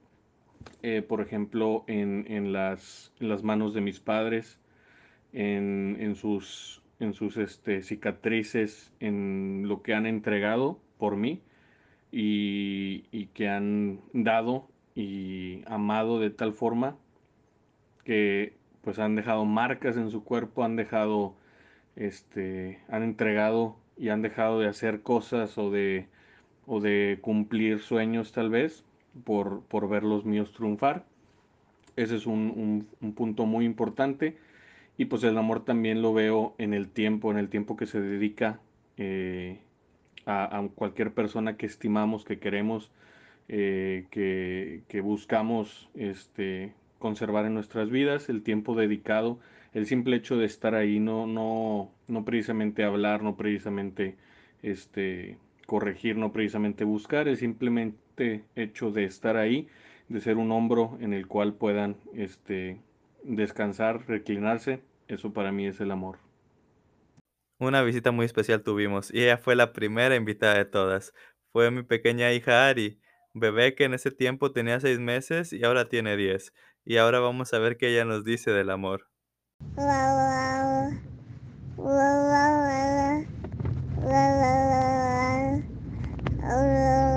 eh, 0.83 1.03
por 1.03 1.21
ejemplo, 1.21 1.85
en, 1.87 2.27
en, 2.29 2.53
las, 2.53 3.13
las, 3.21 3.45
manos 3.45 3.75
de 3.75 3.81
mis 3.81 4.01
padres, 4.01 4.59
en, 5.33 5.99
en 6.01 6.17
sus, 6.17 6.83
en 7.05 7.15
sus 7.15 7.37
este, 7.37 7.83
cicatrices, 7.83 8.93
en 9.01 9.65
lo 9.69 9.83
que 9.83 9.95
han 9.95 10.07
entregado 10.07 10.81
por 10.99 11.17
mí 11.17 11.43
y, 12.11 13.05
y, 13.13 13.27
que 13.27 13.49
han 13.49 14.01
dado 14.13 14.69
y 14.95 15.63
amado 15.67 16.21
de 16.21 16.31
tal 16.31 16.53
forma 16.53 16.97
que 18.05 18.55
pues 18.83 18.99
han 18.99 19.17
dejado 19.17 19.45
marcas 19.45 19.97
en 19.97 20.11
su 20.11 20.25
cuerpo, 20.25 20.63
han 20.63 20.77
dejado, 20.77 21.35
este, 21.97 22.81
han 22.89 23.03
entregado 23.03 23.77
y 23.97 24.11
han 24.11 24.23
dejado 24.23 24.61
de 24.61 24.69
hacer 24.69 25.03
cosas 25.03 25.57
o 25.59 25.71
de, 25.71 26.07
o 26.67 26.81
de 26.81 27.19
cumplir 27.21 27.81
sueños 27.81 28.33
tal 28.33 28.51
vez 28.51 28.85
por, 29.25 29.63
por 29.63 29.89
ver 29.89 30.03
los 30.03 30.25
míos 30.25 30.53
triunfar. 30.53 31.05
Ese 31.97 32.17
es 32.17 32.27
un, 32.27 32.53
un, 32.57 32.89
un, 33.01 33.15
punto 33.15 33.47
muy 33.47 33.65
importante. 33.65 34.37
Y 34.97 35.07
pues 35.07 35.25
el 35.25 35.37
amor 35.37 35.65
también 35.65 36.03
lo 36.03 36.13
veo 36.13 36.55
en 36.59 36.73
el 36.73 36.89
tiempo, 36.89 37.31
en 37.31 37.39
el 37.39 37.49
tiempo 37.49 37.77
que 37.77 37.87
se 37.87 38.01
dedica 38.01 38.61
eh, 38.97 39.59
a, 40.27 40.63
cualquier 40.75 41.13
persona 41.13 41.57
que 41.57 41.67
estimamos, 41.67 42.25
que 42.25 42.39
queremos, 42.39 42.93
eh, 43.49 44.07
que, 44.11 44.83
que, 44.89 45.01
buscamos 45.01 45.89
este, 45.95 46.73
conservar 46.99 47.45
en 47.47 47.55
nuestras 47.55 47.91
vidas, 47.91 48.29
el 48.29 48.43
tiempo 48.43 48.77
dedicado, 48.77 49.41
el 49.75 49.87
simple 49.87 50.17
hecho 50.17 50.37
de 50.37 50.47
estar 50.47 50.75
ahí, 50.75 51.01
no, 51.01 51.27
no, 51.27 51.91
no 52.07 52.25
precisamente 52.25 52.85
hablar, 52.85 53.23
no 53.23 53.37
precisamente 53.37 54.17
este, 54.63 55.37
corregir, 55.67 56.17
no 56.17 56.33
precisamente 56.33 56.85
buscar, 56.85 57.27
el 57.27 57.37
simplemente 57.37 58.45
hecho 58.55 58.93
de 58.93 59.05
estar 59.05 59.37
ahí, 59.37 59.69
de 60.09 60.21
ser 60.21 60.37
un 60.37 60.53
hombro 60.53 60.97
en 61.01 61.13
el 61.13 61.27
cual 61.27 61.55
puedan 61.55 61.97
este, 62.15 62.79
descansar, 63.25 64.07
reclinarse, 64.07 64.83
eso 65.09 65.33
para 65.33 65.53
mí 65.53 65.67
es 65.67 65.81
el 65.81 65.91
amor. 65.91 66.19
Una 67.59 67.83
visita 67.83 68.11
muy 68.11 68.27
especial 68.27 68.63
tuvimos 68.63 69.13
y 69.13 69.23
ella 69.23 69.39
fue 69.39 69.57
la 69.57 69.73
primera 69.73 70.17
invitada 70.17 70.55
de 70.55 70.65
todas. 70.65 71.13
Fue 71.53 71.71
mi 71.71 71.83
pequeña 71.83 72.33
hija 72.33 72.69
Ari, 72.69 73.01
bebé 73.33 73.75
que 73.75 73.85
en 73.85 73.95
ese 73.95 74.11
tiempo 74.11 74.53
tenía 74.53 74.81
seis 74.81 74.99
meses 74.99 75.53
y 75.53 75.65
ahora 75.65 75.89
tiene 75.89 76.17
diez. 76.17 76.53
Y 76.85 76.99
ahora 76.99 77.21
vamos 77.21 77.55
a 77.55 77.59
ver 77.59 77.77
qué 77.77 77.89
ella 77.89 78.05
nos 78.05 78.25
dice 78.25 78.51
del 78.51 78.71
amor. 78.71 79.09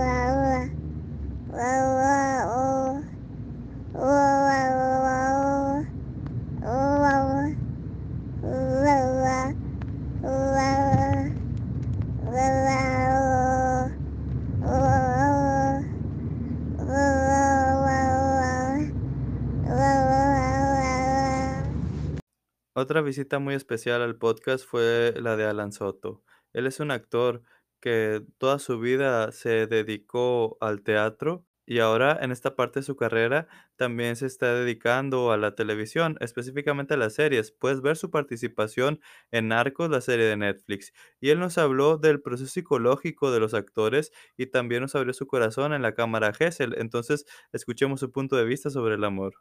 Otra 22.88 23.02
visita 23.02 23.38
muy 23.40 23.54
especial 23.54 24.02
al 24.02 24.16
podcast 24.18 24.66
fue 24.66 25.14
la 25.20 25.36
de 25.36 25.44
Alan 25.44 25.74
Soto. 25.74 26.24
Él 26.54 26.66
es 26.68 26.80
un 26.80 26.90
actor 26.92 27.44
que 27.82 28.24
toda 28.38 28.60
su 28.60 28.80
vida 28.80 29.34
se 29.34 29.68
dedicó 29.68 30.58
al 30.62 30.84
teatro 30.84 31.46
y 31.66 31.80
ahora 31.80 32.18
en 32.22 32.32
esta 32.32 32.56
parte 32.56 32.80
de 32.80 32.86
su 32.86 32.96
carrera 32.96 33.50
también 33.76 34.16
se 34.16 34.26
está 34.26 34.54
dedicando 34.54 35.34
a 35.34 35.38
la 35.38 35.54
televisión, 35.54 36.16
específicamente 36.22 36.94
a 36.94 36.98
las 36.98 37.16
series. 37.16 37.52
Puedes 37.52 37.82
ver 37.82 37.98
su 37.98 38.10
participación 38.10 39.02
en 39.32 39.50
Narcos, 39.50 39.90
la 39.90 40.00
serie 40.00 40.26
de 40.26 40.38
Netflix. 40.38 40.94
Y 41.20 41.32
él 41.32 41.40
nos 41.40 41.58
habló 41.58 41.98
del 41.98 42.22
proceso 42.22 42.50
psicológico 42.50 43.32
de 43.32 43.42
los 43.42 43.54
actores 43.54 44.14
y 44.38 44.46
también 44.48 44.84
nos 44.84 44.96
abrió 44.96 45.14
su 45.14 45.28
corazón 45.28 45.74
en 45.74 45.82
la 45.82 45.94
cámara 45.94 46.32
Gesell. 46.34 46.74
Entonces, 46.78 47.26
escuchemos 47.52 48.00
su 48.00 48.14
punto 48.14 48.38
de 48.38 48.46
vista 48.46 48.70
sobre 48.70 48.96
el 48.96 49.04
amor. 49.04 49.34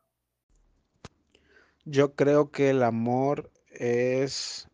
Yo 1.89 2.17
creo 2.17 2.51
que 2.51 2.71
el 2.71 2.83
amor 2.83 3.53
es 3.71 4.69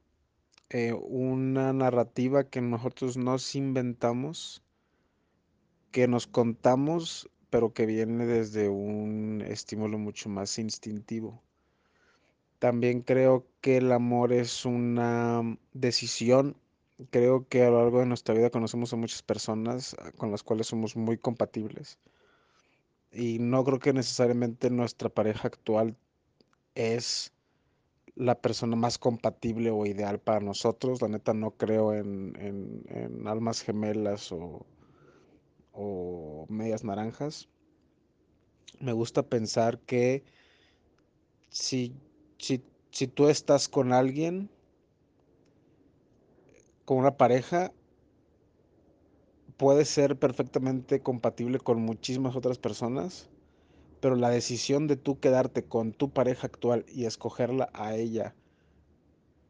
eh, 0.70 0.94
una 0.94 1.74
narrativa 1.74 2.48
que 2.48 2.62
nosotros 2.62 3.18
nos 3.18 3.54
inventamos, 3.54 4.62
que 5.90 6.08
nos 6.08 6.26
contamos, 6.26 7.28
pero 7.50 7.74
que 7.74 7.84
viene 7.84 8.24
desde 8.24 8.70
un 8.70 9.44
estímulo 9.46 9.98
mucho 9.98 10.30
más 10.30 10.58
instintivo. 10.58 11.42
También 12.58 13.02
creo 13.02 13.46
que 13.60 13.76
el 13.76 13.92
amor 13.92 14.32
es 14.32 14.64
una 14.64 15.42
decisión. 15.74 16.56
Creo 17.10 17.46
que 17.46 17.62
a 17.64 17.68
lo 17.68 17.82
largo 17.82 18.00
de 18.00 18.06
nuestra 18.06 18.34
vida 18.34 18.48
conocemos 18.48 18.90
a 18.94 18.96
muchas 18.96 19.20
personas 19.20 19.94
ah, 19.98 20.12
con 20.12 20.30
las 20.30 20.42
cuales 20.42 20.66
somos 20.66 20.96
muy 20.96 21.18
compatibles. 21.18 21.98
Y 23.12 23.38
no 23.38 23.64
creo 23.64 23.80
que 23.80 23.92
necesariamente 23.92 24.70
nuestra 24.70 25.10
pareja 25.10 25.48
actual 25.48 25.94
es 26.74 27.32
la 28.14 28.40
persona 28.40 28.76
más 28.76 28.98
compatible 28.98 29.70
o 29.70 29.86
ideal 29.86 30.20
para 30.20 30.40
nosotros. 30.40 31.00
La 31.00 31.08
neta 31.08 31.34
no 31.34 31.52
creo 31.52 31.94
en, 31.94 32.34
en, 32.38 32.84
en 32.88 33.26
almas 33.26 33.62
gemelas 33.62 34.32
o, 34.32 34.66
o, 35.72 36.46
medias 36.48 36.84
naranjas. 36.84 37.48
Me 38.80 38.92
gusta 38.92 39.22
pensar 39.22 39.78
que 39.80 40.24
si, 41.48 41.94
si, 42.38 42.62
si 42.90 43.06
tú 43.06 43.28
estás 43.28 43.68
con 43.68 43.92
alguien, 43.92 44.50
con 46.84 46.98
una 46.98 47.16
pareja, 47.16 47.72
puede 49.56 49.84
ser 49.84 50.18
perfectamente 50.18 51.00
compatible 51.00 51.58
con 51.58 51.80
muchísimas 51.80 52.34
otras 52.34 52.58
personas 52.58 53.30
pero 54.02 54.16
la 54.16 54.30
decisión 54.30 54.88
de 54.88 54.96
tú 54.96 55.20
quedarte 55.20 55.64
con 55.64 55.92
tu 55.92 56.10
pareja 56.10 56.48
actual 56.48 56.84
y 56.88 57.04
escogerla 57.04 57.70
a 57.72 57.94
ella, 57.94 58.34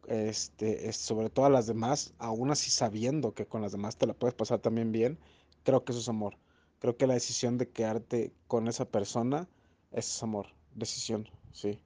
este, 0.09 0.91
es 0.91 0.99
sobre 0.99 1.31
todo 1.31 1.47
a 1.47 1.51
las 1.51 1.67
demás, 1.67 2.13
aún 2.19 2.51
así 2.51 2.71
sabiendo 2.71 3.33
que 3.33 3.47
con 3.47 3.63
las 3.63 3.73
demás 3.73 3.97
te 3.97 4.07
la 4.07 4.13
puedes 4.13 4.35
pasar 4.35 4.59
también 4.59 4.93
bien, 4.93 5.19
creo 5.63 5.85
que 5.85 5.93
eso 5.93 6.03
es 6.03 6.09
amor. 6.11 6.37
Creo 6.81 6.99
que 6.99 7.07
la 7.07 7.15
decisión 7.15 7.57
de 7.57 7.71
quedarte 7.71 8.35
con 8.47 8.69
esa 8.69 8.85
persona 8.85 9.49
es 9.91 10.23
amor, 10.23 10.49
decisión, 10.75 11.31
sí. 11.53 11.81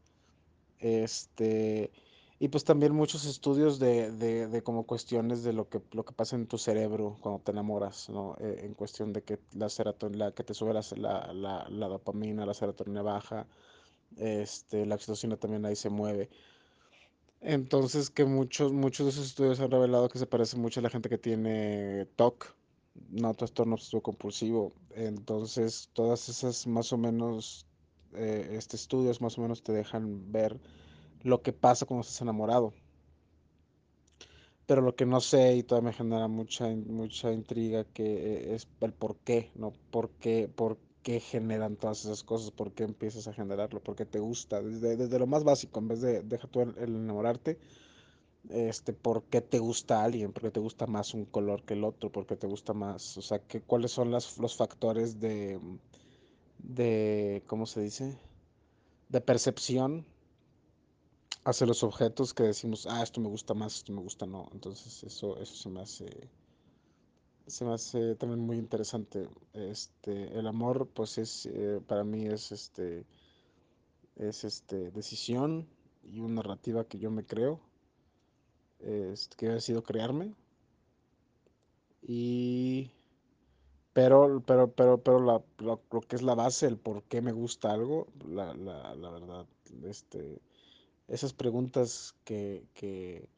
Este, 0.80 1.92
y 2.38 2.48
pues 2.48 2.64
también 2.64 2.94
muchos 2.94 3.24
estudios 3.24 3.78
de, 3.78 4.12
de, 4.12 4.46
de, 4.48 4.62
como 4.62 4.84
cuestiones 4.84 5.42
de 5.42 5.54
lo 5.54 5.68
que, 5.70 5.80
lo 5.92 6.04
que 6.04 6.12
pasa 6.12 6.36
en 6.36 6.46
tu 6.46 6.58
cerebro 6.58 7.16
cuando 7.20 7.40
te 7.40 7.52
enamoras, 7.52 8.10
¿no? 8.10 8.36
Eh, 8.40 8.60
en 8.64 8.74
cuestión 8.74 9.14
de 9.14 9.22
que 9.22 9.38
la 9.54 9.70
serotonina, 9.70 10.32
que 10.32 10.44
te 10.44 10.52
sube 10.52 10.74
la, 10.74 10.82
la, 11.32 11.66
la, 11.70 11.88
dopamina, 11.88 12.44
la 12.44 12.52
serotonina 12.52 13.00
baja, 13.00 13.46
este, 14.18 14.84
la 14.84 14.96
oxitocina 14.96 15.36
también 15.38 15.64
ahí 15.64 15.76
se 15.76 15.88
mueve. 15.88 16.28
Entonces 17.40 18.10
que 18.10 18.26
muchos, 18.26 18.70
muchos 18.72 19.06
de 19.06 19.12
esos 19.12 19.26
estudios 19.26 19.60
han 19.60 19.70
revelado 19.70 20.10
que 20.10 20.18
se 20.18 20.26
parece 20.26 20.58
mucho 20.58 20.80
a 20.80 20.82
la 20.82 20.90
gente 20.90 21.08
que 21.08 21.18
tiene 21.18 22.06
TOC, 22.16 22.54
no 23.10 23.32
trastorno 23.32 23.76
obsesivo 23.76 24.02
compulsivo. 24.02 24.72
Entonces 24.90 25.88
todas 25.94 26.28
esas 26.28 26.66
más 26.66 26.92
o 26.92 26.98
menos, 26.98 27.66
eh, 28.12 28.48
este, 28.52 28.76
estudios 28.76 29.22
más 29.22 29.38
o 29.38 29.42
menos 29.42 29.62
te 29.62 29.72
dejan 29.72 30.30
ver 30.32 30.60
lo 31.22 31.42
que 31.42 31.52
pasa 31.52 31.86
cuando 31.86 32.02
estás 32.02 32.20
enamorado. 32.22 32.72
Pero 34.66 34.82
lo 34.82 34.96
que 34.96 35.06
no 35.06 35.20
sé 35.20 35.56
y 35.56 35.62
todavía 35.62 35.90
me 35.90 35.96
genera 35.96 36.26
mucha, 36.28 36.68
mucha 36.68 37.32
intriga 37.32 37.84
que 37.84 38.54
es 38.54 38.66
el 38.80 38.92
por 38.92 39.16
qué, 39.18 39.52
¿no? 39.54 39.72
¿Por 39.90 40.10
qué, 40.10 40.48
por 40.48 40.78
qué 41.02 41.20
generan 41.20 41.76
todas 41.76 42.04
esas 42.04 42.24
cosas? 42.24 42.50
¿Por 42.50 42.72
qué 42.72 42.82
empiezas 42.82 43.28
a 43.28 43.32
generarlo? 43.32 43.80
¿Por 43.80 43.94
qué 43.94 44.04
te 44.04 44.18
gusta? 44.18 44.60
Desde, 44.60 44.96
desde 44.96 45.18
lo 45.20 45.28
más 45.28 45.44
básico, 45.44 45.78
en 45.78 45.88
vez 45.88 46.00
de 46.00 46.22
deja 46.22 46.48
tú 46.48 46.62
el, 46.62 46.74
enamorarte, 46.78 47.58
este, 48.48 48.92
¿por 48.92 49.24
qué 49.24 49.40
te 49.40 49.60
gusta 49.60 50.02
alguien? 50.02 50.32
¿Por 50.32 50.42
qué 50.42 50.50
te 50.50 50.60
gusta 50.60 50.86
más 50.88 51.14
un 51.14 51.26
color 51.26 51.62
que 51.64 51.74
el 51.74 51.84
otro? 51.84 52.10
¿Por 52.10 52.26
qué 52.26 52.36
te 52.36 52.48
gusta 52.48 52.72
más? 52.72 53.16
O 53.18 53.22
sea, 53.22 53.38
¿qué, 53.38 53.60
¿cuáles 53.60 53.92
son 53.92 54.10
las, 54.10 54.36
los 54.38 54.56
factores 54.56 55.20
de, 55.20 55.60
de, 56.58 57.44
¿cómo 57.46 57.66
se 57.66 57.82
dice? 57.82 58.18
De 59.08 59.20
percepción 59.20 60.04
hacia 61.46 61.66
los 61.66 61.82
objetos 61.84 62.34
que 62.34 62.42
decimos, 62.42 62.86
ah, 62.90 63.02
esto 63.02 63.20
me 63.20 63.28
gusta 63.28 63.54
más, 63.54 63.76
esto 63.76 63.92
me 63.92 64.00
gusta 64.02 64.26
no. 64.26 64.48
Entonces 64.52 65.04
eso, 65.04 65.38
eso 65.40 65.54
se 65.54 65.68
me 65.70 65.80
hace 65.80 66.28
se 67.46 67.64
me 67.64 67.72
hace 67.72 68.16
también 68.16 68.40
muy 68.40 68.56
interesante. 68.58 69.28
Este, 69.52 70.36
el 70.36 70.46
amor, 70.48 70.88
pues 70.92 71.18
es, 71.18 71.46
eh, 71.46 71.80
para 71.86 72.02
mí 72.02 72.26
es 72.26 72.50
este, 72.50 73.06
es 74.16 74.44
este, 74.44 74.90
decisión 74.90 75.68
y 76.02 76.18
una 76.18 76.36
narrativa 76.42 76.84
que 76.84 76.98
yo 76.98 77.10
me 77.12 77.24
creo, 77.24 77.60
este, 78.80 79.36
que 79.36 79.46
he 79.46 79.50
decidido 79.50 79.84
crearme. 79.84 80.34
Y, 82.02 82.90
pero, 83.92 84.42
pero, 84.46 84.72
pero, 84.72 84.98
pero 85.02 85.20
la, 85.20 85.42
lo, 85.58 85.80
lo 85.90 86.00
que 86.00 86.16
es 86.16 86.22
la 86.22 86.34
base, 86.34 86.66
el 86.66 86.76
por 86.78 87.04
qué 87.04 87.20
me 87.22 87.32
gusta 87.32 87.70
algo, 87.72 88.08
la, 88.28 88.54
la, 88.54 88.94
la 88.96 89.10
verdad, 89.10 89.46
este, 89.84 90.40
esas 91.08 91.32
preguntas 91.32 92.14
que, 92.24 92.64
que, 92.74 93.28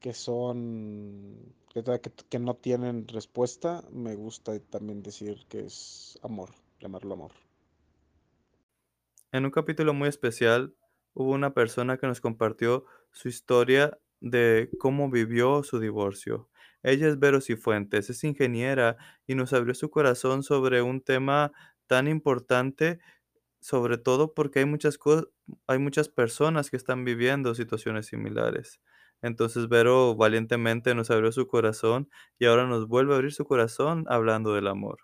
que 0.00 0.12
son, 0.12 1.54
que, 1.72 2.38
no 2.38 2.54
tienen 2.54 3.06
respuesta, 3.08 3.84
me 3.92 4.14
gusta 4.16 4.58
también 4.58 5.02
decir 5.02 5.46
que 5.48 5.60
es 5.60 6.18
amor, 6.22 6.50
llamarlo 6.80 7.14
amor. 7.14 7.32
En 9.30 9.44
un 9.44 9.50
capítulo 9.50 9.94
muy 9.94 10.08
especial 10.08 10.74
hubo 11.14 11.30
una 11.30 11.54
persona 11.54 11.98
que 11.98 12.06
nos 12.06 12.20
compartió 12.20 12.84
su 13.12 13.28
historia 13.28 13.98
de 14.20 14.70
cómo 14.78 15.10
vivió 15.10 15.62
su 15.62 15.78
divorcio. 15.78 16.48
Ella 16.82 17.08
es 17.08 17.18
Vero 17.18 17.40
Cifuentes, 17.40 18.10
es 18.10 18.24
ingeniera 18.24 18.96
y 19.26 19.34
nos 19.34 19.52
abrió 19.52 19.74
su 19.74 19.88
corazón 19.90 20.42
sobre 20.42 20.82
un 20.82 21.00
tema 21.00 21.52
tan 21.86 22.08
importante, 22.08 22.98
sobre 23.62 23.98
todo 23.98 24.34
porque 24.34 24.60
hay 24.60 24.66
muchas, 24.66 24.98
co- 24.98 25.30
hay 25.68 25.78
muchas 25.80 26.10
personas 26.10 26.70
que 26.70 26.76
están 26.78 27.04
viviendo 27.06 27.54
situaciones 27.56 28.06
similares. 28.08 28.80
Entonces 29.22 29.68
Vero 29.70 30.16
valientemente 30.16 30.94
nos 30.94 31.10
abrió 31.10 31.32
su 31.32 31.48
corazón 31.48 32.10
y 32.38 32.46
ahora 32.46 32.66
nos 32.68 32.88
vuelve 32.88 33.14
a 33.14 33.16
abrir 33.16 33.32
su 33.34 33.46
corazón 33.46 34.04
hablando 34.08 34.54
del 34.54 34.68
amor. 34.68 34.98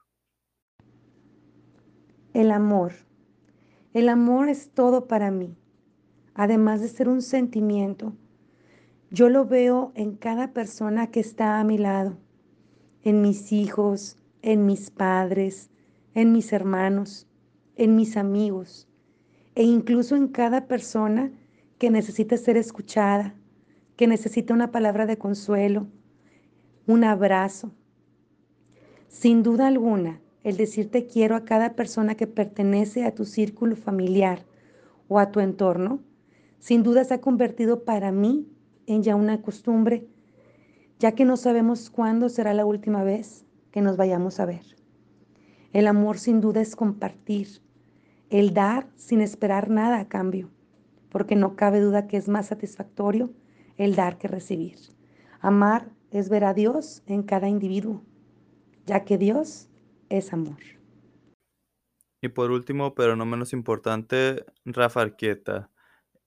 El 2.32 2.50
amor. 2.52 2.92
El 3.94 4.08
amor 4.08 4.48
es 4.48 4.70
todo 4.72 5.06
para 5.08 5.30
mí. 5.30 5.56
Además 6.34 6.80
de 6.80 6.88
ser 6.88 7.08
un 7.08 7.22
sentimiento, 7.22 8.14
yo 9.10 9.28
lo 9.30 9.46
veo 9.46 9.92
en 9.96 10.16
cada 10.16 10.52
persona 10.54 11.10
que 11.10 11.20
está 11.20 11.60
a 11.60 11.64
mi 11.64 11.78
lado, 11.78 12.18
en 13.02 13.22
mis 13.22 13.52
hijos, 13.52 14.18
en 14.42 14.66
mis 14.66 14.90
padres, 14.90 15.70
en 16.14 16.32
mis 16.32 16.52
hermanos, 16.54 17.27
en 17.78 17.96
mis 17.96 18.16
amigos 18.16 18.86
e 19.54 19.62
incluso 19.62 20.14
en 20.14 20.28
cada 20.28 20.66
persona 20.66 21.32
que 21.78 21.90
necesita 21.90 22.36
ser 22.36 22.56
escuchada, 22.56 23.34
que 23.96 24.06
necesita 24.06 24.52
una 24.52 24.70
palabra 24.70 25.06
de 25.06 25.16
consuelo, 25.16 25.86
un 26.86 27.04
abrazo. 27.04 27.72
Sin 29.08 29.42
duda 29.42 29.68
alguna, 29.68 30.20
el 30.44 30.56
decirte 30.56 31.06
quiero 31.06 31.36
a 31.36 31.44
cada 31.44 31.74
persona 31.74 32.14
que 32.14 32.26
pertenece 32.26 33.04
a 33.04 33.14
tu 33.14 33.24
círculo 33.24 33.76
familiar 33.76 34.44
o 35.08 35.18
a 35.18 35.30
tu 35.30 35.40
entorno, 35.40 36.00
sin 36.58 36.82
duda 36.82 37.04
se 37.04 37.14
ha 37.14 37.20
convertido 37.20 37.84
para 37.84 38.12
mí 38.12 38.48
en 38.86 39.02
ya 39.02 39.16
una 39.16 39.40
costumbre, 39.42 40.06
ya 40.98 41.12
que 41.12 41.24
no 41.24 41.36
sabemos 41.36 41.90
cuándo 41.90 42.28
será 42.28 42.54
la 42.54 42.64
última 42.64 43.04
vez 43.04 43.44
que 43.70 43.82
nos 43.82 43.96
vayamos 43.96 44.40
a 44.40 44.46
ver. 44.46 44.76
El 45.72 45.86
amor 45.86 46.18
sin 46.18 46.40
duda 46.40 46.60
es 46.60 46.74
compartir, 46.74 47.60
el 48.30 48.54
dar 48.54 48.88
sin 48.96 49.20
esperar 49.20 49.70
nada 49.70 50.00
a 50.00 50.08
cambio, 50.08 50.50
porque 51.10 51.36
no 51.36 51.56
cabe 51.56 51.80
duda 51.80 52.06
que 52.06 52.16
es 52.16 52.28
más 52.28 52.46
satisfactorio 52.46 53.32
el 53.76 53.94
dar 53.94 54.18
que 54.18 54.28
recibir. 54.28 54.76
Amar 55.40 55.90
es 56.10 56.28
ver 56.28 56.44
a 56.44 56.54
Dios 56.54 57.02
en 57.06 57.22
cada 57.22 57.48
individuo, 57.48 58.02
ya 58.86 59.04
que 59.04 59.18
Dios 59.18 59.68
es 60.08 60.32
amor. 60.32 60.58
Y 62.20 62.28
por 62.28 62.50
último, 62.50 62.94
pero 62.94 63.14
no 63.14 63.24
menos 63.24 63.52
importante, 63.52 64.44
Rafa 64.64 65.02
Arqueta. 65.02 65.70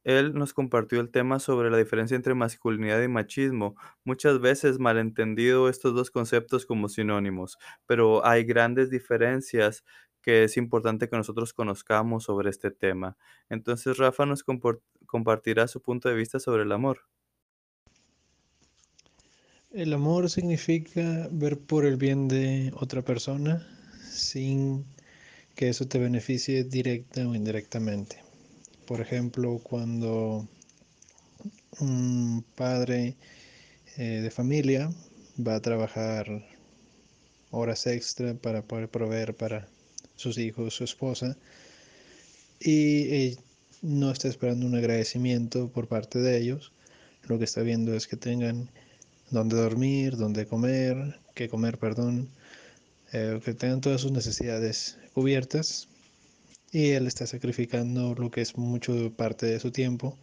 Él 0.03 0.33
nos 0.33 0.53
compartió 0.53 0.99
el 0.99 1.11
tema 1.11 1.39
sobre 1.39 1.69
la 1.69 1.77
diferencia 1.77 2.15
entre 2.15 2.33
masculinidad 2.33 3.03
y 3.03 3.07
machismo. 3.07 3.75
Muchas 4.03 4.39
veces 4.39 4.79
malentendido 4.79 5.69
estos 5.69 5.93
dos 5.93 6.09
conceptos 6.09 6.65
como 6.65 6.89
sinónimos, 6.89 7.59
pero 7.85 8.25
hay 8.25 8.43
grandes 8.43 8.89
diferencias 8.89 9.83
que 10.21 10.43
es 10.43 10.57
importante 10.57 11.09
que 11.09 11.17
nosotros 11.17 11.53
conozcamos 11.53 12.25
sobre 12.25 12.49
este 12.49 12.71
tema. 12.71 13.17
Entonces 13.49 13.97
Rafa 13.97 14.25
nos 14.25 14.43
compartirá 15.05 15.67
su 15.67 15.81
punto 15.81 16.09
de 16.09 16.15
vista 16.15 16.39
sobre 16.39 16.63
el 16.63 16.71
amor. 16.71 17.01
El 19.71 19.93
amor 19.93 20.29
significa 20.29 21.29
ver 21.31 21.57
por 21.57 21.85
el 21.85 21.95
bien 21.95 22.27
de 22.27 22.73
otra 22.75 23.01
persona 23.01 23.65
sin 24.09 24.85
que 25.55 25.69
eso 25.69 25.87
te 25.87 25.97
beneficie 25.97 26.63
directa 26.65 27.27
o 27.27 27.35
indirectamente. 27.35 28.21
Por 28.85 28.99
ejemplo, 28.99 29.59
cuando 29.63 30.47
un 31.79 32.43
padre 32.55 33.15
eh, 33.97 34.19
de 34.21 34.29
familia 34.29 34.91
va 35.39 35.55
a 35.55 35.61
trabajar 35.61 36.27
horas 37.49 37.87
extra 37.87 38.33
para 38.33 38.61
poder 38.63 38.89
proveer 38.89 39.35
para 39.35 39.67
sus 40.21 40.37
hijos, 40.37 40.75
su 40.75 40.83
esposa, 40.83 41.37
y 42.59 43.37
no 43.81 44.11
está 44.11 44.27
esperando 44.27 44.65
un 44.65 44.75
agradecimiento 44.75 45.69
por 45.69 45.87
parte 45.87 46.19
de 46.19 46.37
ellos, 46.37 46.71
lo 47.27 47.37
que 47.37 47.45
está 47.45 47.61
viendo 47.61 47.95
es 47.95 48.07
que 48.07 48.17
tengan 48.17 48.69
donde 49.31 49.55
dormir, 49.55 50.17
donde 50.17 50.45
comer, 50.45 51.19
que 51.33 51.49
comer, 51.49 51.77
perdón, 51.77 52.29
eh, 53.13 53.39
que 53.43 53.53
tengan 53.53 53.81
todas 53.81 54.01
sus 54.01 54.11
necesidades 54.11 54.97
cubiertas 55.13 55.87
y 56.71 56.91
él 56.91 57.07
está 57.07 57.27
sacrificando 57.27 58.15
lo 58.15 58.31
que 58.31 58.41
es 58.41 58.57
mucho 58.57 59.11
parte 59.15 59.45
de 59.45 59.59
su 59.59 59.71
tiempo 59.71 60.17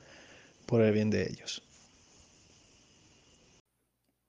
por 0.67 0.83
el 0.83 0.93
bien 0.93 1.11
de 1.11 1.29
ellos. 1.29 1.63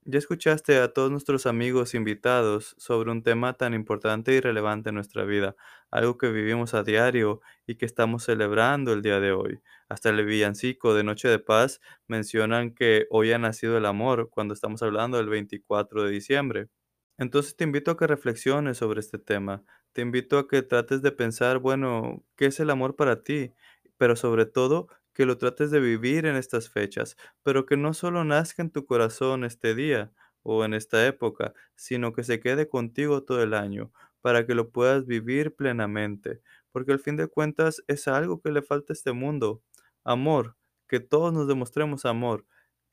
Ya 0.05 0.17
escuchaste 0.17 0.77
a 0.79 0.93
todos 0.93 1.11
nuestros 1.11 1.45
amigos 1.45 1.93
invitados 1.93 2.73
sobre 2.77 3.11
un 3.11 3.21
tema 3.21 3.53
tan 3.53 3.73
importante 3.73 4.33
y 4.33 4.39
relevante 4.39 4.89
en 4.89 4.95
nuestra 4.95 5.23
vida, 5.25 5.55
algo 5.91 6.17
que 6.17 6.31
vivimos 6.31 6.73
a 6.73 6.83
diario 6.83 7.41
y 7.67 7.75
que 7.75 7.85
estamos 7.85 8.23
celebrando 8.23 8.93
el 8.93 9.01
día 9.01 9.19
de 9.19 9.31
hoy. 9.33 9.59
Hasta 9.89 10.09
el 10.09 10.25
villancico 10.25 10.93
de 10.95 11.03
Noche 11.03 11.27
de 11.27 11.39
Paz 11.39 11.81
mencionan 12.07 12.73
que 12.73 13.05
hoy 13.11 13.31
ha 13.33 13.37
nacido 13.39 13.77
el 13.77 13.85
amor 13.85 14.29
cuando 14.31 14.53
estamos 14.53 14.81
hablando 14.81 15.17
del 15.17 15.29
24 15.29 16.03
de 16.03 16.11
diciembre. 16.11 16.69
Entonces 17.17 17.55
te 17.55 17.65
invito 17.65 17.91
a 17.91 17.97
que 17.97 18.07
reflexiones 18.07 18.77
sobre 18.77 19.01
este 19.01 19.19
tema. 19.19 19.63
Te 19.93 20.01
invito 20.01 20.37
a 20.39 20.47
que 20.47 20.61
trates 20.63 21.01
de 21.01 21.11
pensar, 21.11 21.59
bueno, 21.59 22.23
¿qué 22.37 22.45
es 22.47 22.59
el 22.59 22.69
amor 22.69 22.95
para 22.95 23.23
ti? 23.23 23.53
Pero 23.97 24.15
sobre 24.15 24.45
todo, 24.45 24.87
que 25.19 25.25
lo 25.25 25.37
trates 25.37 25.69
de 25.69 25.81
vivir 25.81 26.25
en 26.25 26.37
estas 26.37 26.69
fechas, 26.69 27.17
pero 27.43 27.65
que 27.65 27.75
no 27.75 27.93
solo 27.93 28.23
nazca 28.23 28.61
en 28.61 28.71
tu 28.71 28.85
corazón 28.85 29.43
este 29.43 29.75
día 29.75 30.13
o 30.43 30.63
en 30.63 30.73
esta 30.73 31.05
época, 31.05 31.53
sino 31.75 32.13
que 32.13 32.23
se 32.23 32.39
quede 32.39 32.69
contigo 32.69 33.25
todo 33.25 33.43
el 33.43 33.53
año, 33.53 33.91
para 34.21 34.45
que 34.47 34.55
lo 34.55 34.69
puedas 34.71 35.05
vivir 35.05 35.53
plenamente, 35.57 36.41
porque 36.71 36.93
al 36.93 36.99
fin 37.01 37.17
de 37.17 37.27
cuentas 37.27 37.83
es 37.89 38.07
algo 38.07 38.41
que 38.41 38.51
le 38.53 38.61
falta 38.61 38.93
a 38.93 38.95
este 38.95 39.11
mundo, 39.11 39.61
amor, 40.05 40.55
que 40.87 41.01
todos 41.01 41.33
nos 41.33 41.49
demostremos 41.49 42.05
amor, 42.05 42.45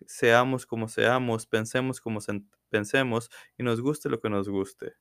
seamos 0.04 0.66
como 0.66 0.88
seamos, 0.88 1.46
pensemos 1.46 2.00
como 2.00 2.18
pensemos 2.70 3.30
y 3.56 3.62
nos 3.62 3.80
guste 3.80 4.08
lo 4.10 4.20
que 4.20 4.30
nos 4.30 4.48
guste. 4.48 4.94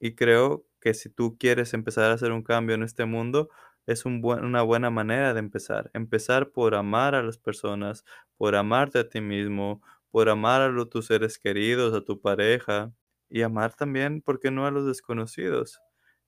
Y 0.00 0.14
creo 0.14 0.66
que 0.80 0.94
si 0.94 1.10
tú 1.10 1.36
quieres 1.38 1.74
empezar 1.74 2.10
a 2.10 2.14
hacer 2.14 2.32
un 2.32 2.42
cambio 2.42 2.74
en 2.74 2.82
este 2.82 3.04
mundo, 3.04 3.50
es 3.88 4.04
una 4.04 4.62
buena 4.62 4.90
manera 4.90 5.32
de 5.32 5.40
empezar. 5.40 5.90
Empezar 5.94 6.50
por 6.50 6.74
amar 6.74 7.14
a 7.14 7.22
las 7.22 7.38
personas, 7.38 8.04
por 8.36 8.54
amarte 8.54 8.98
a 8.98 9.08
ti 9.08 9.22
mismo, 9.22 9.82
por 10.10 10.28
amar 10.28 10.60
a 10.60 10.68
los, 10.68 10.90
tus 10.90 11.06
seres 11.06 11.38
queridos, 11.38 11.94
a 11.94 12.04
tu 12.04 12.20
pareja 12.20 12.92
y 13.30 13.40
amar 13.40 13.74
también, 13.74 14.20
¿por 14.20 14.40
qué 14.40 14.50
no 14.50 14.66
a 14.66 14.70
los 14.70 14.86
desconocidos? 14.86 15.80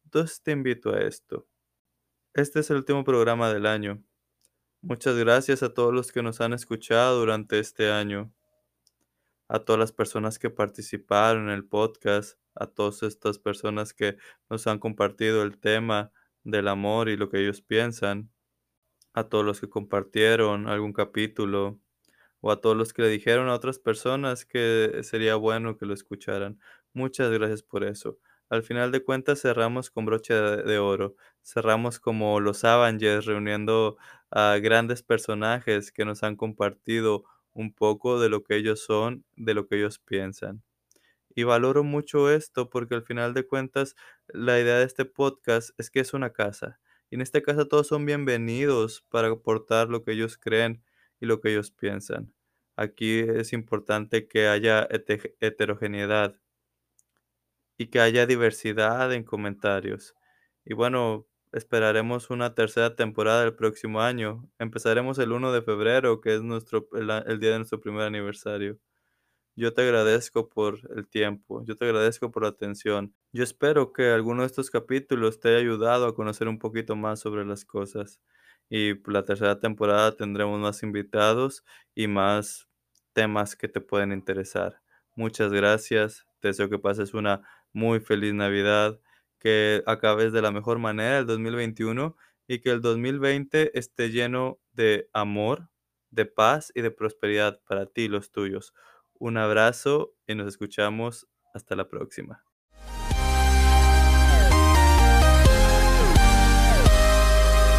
Entonces 0.05 0.43
te 0.43 0.53
invito 0.53 0.95
a 0.95 1.01
esto. 1.01 1.47
Este 2.33 2.61
es 2.61 2.71
el 2.71 2.79
último 2.79 3.05
programa 3.05 3.53
del 3.53 3.67
año. 3.67 4.03
Muchas 4.81 5.17
gracias 5.17 5.63
a 5.63 5.75
todos 5.75 5.93
los 5.93 6.13
que 6.13 6.23
nos 6.23 6.41
han 6.41 6.55
escuchado 6.55 7.21
durante 7.21 7.59
este 7.59 7.91
año 7.91 8.33
a 9.49 9.59
todas 9.59 9.81
las 9.81 9.93
personas 9.93 10.39
que 10.39 10.49
participaron 10.49 11.49
en 11.49 11.51
el 11.51 11.65
podcast, 11.67 12.39
a 12.55 12.69
todas 12.69 13.03
estas 13.03 13.39
personas 13.39 13.93
que 13.93 14.17
nos 14.49 14.67
han 14.67 14.79
compartido 14.79 15.43
el 15.43 15.59
tema 15.59 16.13
del 16.45 16.69
amor 16.69 17.09
y 17.09 17.17
lo 17.17 17.29
que 17.31 17.41
ellos 17.41 17.63
piensan, 17.63 18.31
a 19.15 19.25
todos 19.25 19.45
los 19.45 19.61
que 19.61 19.69
compartieron 19.69 20.69
algún 20.69 20.93
capítulo 20.93 21.81
o 22.41 22.53
a 22.53 22.61
todos 22.61 22.77
los 22.77 22.93
que 22.93 23.03
le 23.03 23.09
dijeron 23.09 23.49
a 23.49 23.55
otras 23.55 23.79
personas 23.79 24.45
que 24.47 25.01
sería 25.03 25.37
bueno 25.37 25.77
que 25.77 25.87
lo 25.87 25.95
escucharan. 25.95 26.59
Muchas 26.93 27.31
gracias 27.31 27.63
por 27.63 27.85
eso. 27.85 28.19
Al 28.49 28.63
final 28.63 28.91
de 28.93 29.05
cuentas 29.05 29.41
cerramos 29.43 29.91
con 29.91 30.07
broche 30.07 30.35
de, 30.35 30.79
oro. 30.79 31.15
Cerramos 31.43 32.01
como 32.01 32.41
los 32.41 32.65
Avengers 32.65 33.27
reuniendo 33.27 33.97
a 34.31 34.57
grandes 34.59 35.03
personajes 35.03 35.93
que 35.93 36.05
nos 36.05 36.23
han 36.25 36.37
compartido 36.37 37.25
un 37.53 37.73
poco 37.73 38.21
de 38.21 38.29
lo 38.29 38.43
que 38.43 38.57
ellos 38.57 38.81
son, 38.85 39.25
de 39.37 39.55
lo 39.55 39.67
que 39.69 39.77
ellos 39.77 39.99
piensan. 40.01 40.63
Y 41.41 41.43
valoro 41.43 41.85
mucho 41.85 42.31
esto 42.31 42.69
porque 42.69 42.95
al 42.95 43.03
final 43.03 43.33
de 43.33 43.47
cuentas 43.47 43.97
la 44.29 44.61
idea 44.61 44.77
de 44.77 44.85
este 44.85 45.07
podcast 45.07 45.71
es 45.79 45.91
que 45.91 46.01
es 46.01 46.13
una 46.13 46.35
casa. 46.35 46.79
Y 47.09 47.15
en 47.15 47.23
esta 47.23 47.41
casa 47.41 47.65
todos 47.65 47.87
son 47.87 48.05
bienvenidos 48.05 49.07
para 49.09 49.29
aportar 49.29 49.89
lo 49.89 50.05
que 50.05 50.13
ellos 50.13 50.37
creen 50.37 50.85
y 51.19 51.25
lo 51.25 51.41
que 51.41 51.53
ellos 51.53 51.71
piensan. 51.71 52.35
Aquí 52.77 53.21
es 53.21 53.55
importante 53.55 54.29
que 54.29 54.49
haya 54.49 54.87
heterogeneidad 55.41 56.39
y 57.79 57.87
que 57.87 58.01
haya 58.01 58.27
diversidad 58.27 59.11
en 59.15 59.25
comentarios. 59.25 60.15
Y 60.67 60.75
bueno, 60.75 61.27
esperaremos 61.53 62.29
una 62.29 62.55
tercera 62.55 62.97
temporada 62.97 63.45
el 63.45 63.55
próximo 63.55 64.03
año. 64.03 64.47
Empezaremos 64.59 65.19
el 65.19 65.33
1 65.33 65.53
de 65.53 65.63
febrero, 65.63 66.21
que 66.21 66.35
es 66.35 66.43
nuestro, 66.43 66.87
el, 66.93 67.41
día 67.41 67.53
de 67.53 67.57
nuestro 67.57 67.81
primer 67.81 68.03
aniversario. 68.03 68.79
Yo 69.57 69.75
te 69.75 69.83
agradezco 69.83 70.49
por 70.49 70.79
el 70.97 71.07
tiempo, 71.09 71.63
yo 71.65 71.77
te 71.77 71.85
agradezco 71.85 72.31
por 72.31 72.43
la 72.45 72.49
atención. 72.51 73.15
Yo 73.33 73.45
espero 73.45 73.93
que 73.93 74.09
alguno 74.11 74.43
de 74.43 74.47
estos 74.47 74.71
capítulos 74.71 75.41
te 75.41 75.49
haya 75.51 75.59
ayudado 75.59 76.07
a 76.07 76.15
conocer 76.15 76.49
un 76.49 76.59
poquito 76.59 76.97
más 76.97 77.21
sobre 77.21 77.45
las 77.45 77.65
cosas. 77.65 78.21
Y 78.71 78.95
la 79.11 79.25
tercera 79.25 79.59
temporada 79.61 80.17
tendremos 80.17 80.59
más 80.61 80.83
invitados 80.83 81.65
y 81.95 82.07
más 82.07 82.69
temas 83.13 83.57
que 83.57 83.69
te 83.69 83.81
pueden 83.81 84.13
interesar. 84.13 84.81
Muchas 85.17 85.53
gracias. 85.53 86.27
Te 86.41 86.49
deseo 86.49 86.71
que 86.71 86.79
pases 86.79 87.13
una 87.15 87.43
muy 87.73 88.01
feliz 88.01 88.33
Navidad 88.35 89.01
que 89.39 89.83
acabes 89.87 90.33
de 90.33 90.43
la 90.43 90.53
mejor 90.53 90.79
manera 90.79 91.19
el 91.19 91.27
2021 91.27 92.17
y 92.47 92.61
que 92.61 92.71
el 92.71 92.81
2020 92.81 93.77
esté 93.79 94.11
lleno 94.11 94.61
de 94.73 95.09
amor, 95.13 95.69
de 96.11 96.27
paz 96.27 96.73
y 96.75 96.83
de 96.83 96.91
prosperidad 96.91 97.61
para 97.67 97.87
ti 97.87 98.03
y 98.03 98.09
los 98.09 98.31
tuyos. 98.33 98.75
Un 99.21 99.37
abrazo 99.37 100.17
y 100.27 100.35
nos 100.35 100.49
escuchamos 100.49 101.29
hasta 101.55 101.77
la 101.77 101.87
próxima. 101.87 102.45